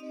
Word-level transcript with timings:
Oh, 0.00 0.08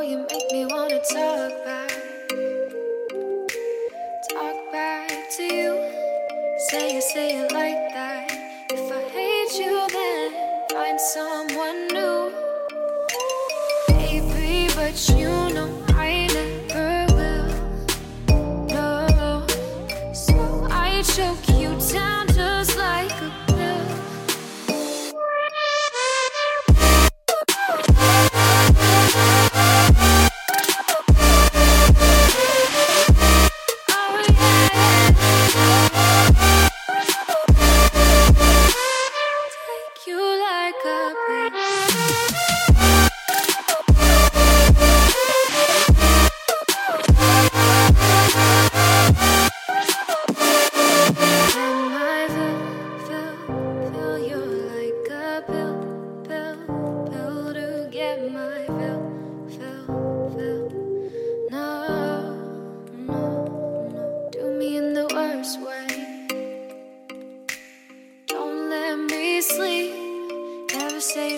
you 0.00 0.18
make 0.30 0.52
me 0.52 0.64
wanna 0.66 1.00
talk 1.00 1.64
back. 1.64 1.90
Talk 4.30 4.72
back 4.72 5.10
to 5.36 5.42
you. 5.42 5.90
Say 6.68 6.98
it, 6.98 7.02
say 7.02 7.40
it 7.40 7.52
like 7.52 7.92
that. 7.94 8.30
If 8.70 8.92
I 8.92 9.02
hate 9.08 9.58
you, 9.58 9.88
then 9.88 10.32
find 10.70 11.00
someone 11.00 11.88
new. 11.88 12.32
Baby, 13.88 14.72
but 14.76 15.18
you. 15.18 15.39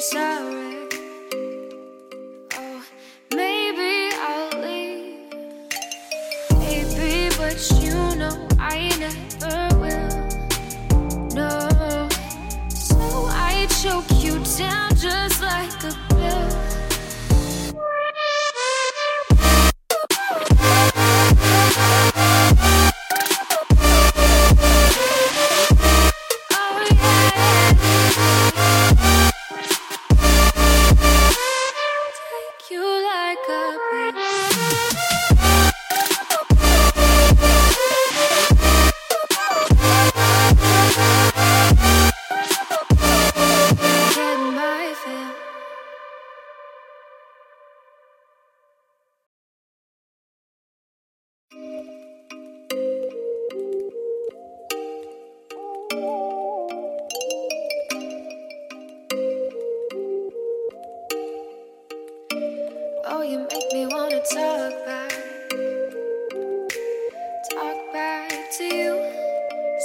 sorry. 0.00 0.71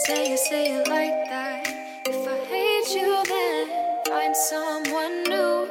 say 0.08 0.30
you 0.30 0.38
say 0.38 0.72
it 0.72 0.88
like 0.88 1.28
that. 1.28 1.68
If 2.06 2.26
I 2.26 2.38
hate 2.46 2.90
you, 2.96 3.12
then 3.28 3.68
find 4.08 4.34
someone 4.34 5.24
new. 5.24 5.68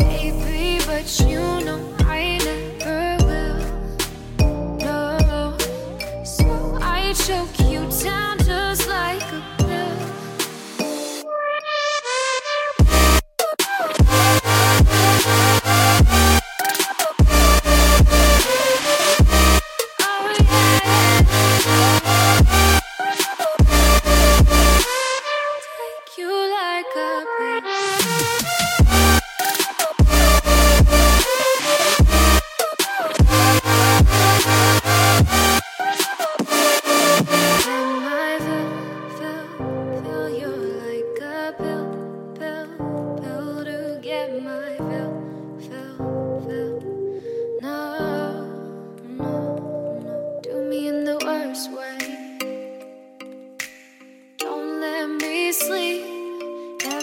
Baby, 0.00 0.84
but 0.84 1.06
you 1.20 1.64
know. 1.64 1.91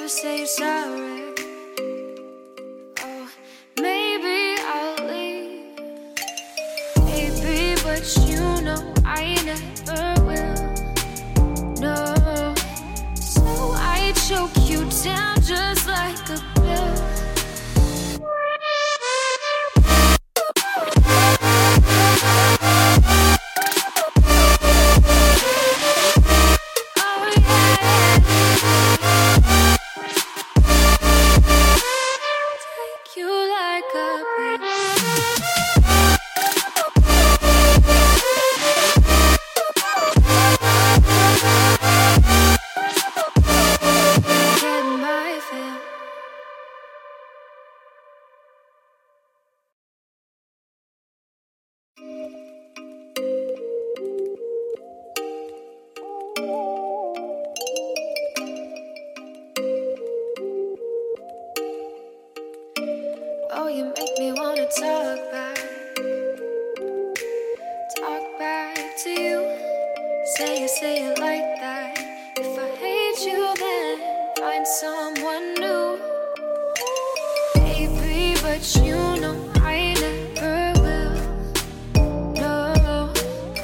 say 0.09 0.39
you're 0.39 0.47
sorry. 0.47 1.21
Oh, 2.99 3.29
maybe 3.79 4.59
I'll 4.59 5.05
leave. 5.07 5.77
Maybe, 7.05 7.79
but 7.83 8.17
you 8.27 8.39
know 8.63 8.91
I 9.05 9.37
never 9.45 10.21
will. 10.25 10.55
No, 11.79 12.55
so 13.13 13.43
I 13.75 14.11
choke 14.27 14.57
you 14.67 14.89
down. 15.03 15.38
talk 64.79 65.31
back, 65.31 65.57
talk 67.97 68.39
back 68.39 68.77
to 69.03 69.09
you. 69.09 69.57
Say 70.37 70.63
it, 70.63 70.69
say 70.69 71.05
it 71.05 71.19
like 71.19 71.59
that. 71.59 71.97
If 72.37 72.57
I 72.57 72.69
hate 72.77 73.19
you, 73.29 73.53
then 73.59 73.99
find 74.37 74.65
someone 74.65 75.53
new. 75.55 75.99
Baby, 77.55 78.39
but 78.41 78.63
you. 78.85 79.08